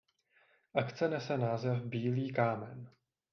Akce 0.75 1.07
nese 1.09 1.37
název 1.37 1.83
Bílý 1.83 2.33
kámen. 2.33 2.89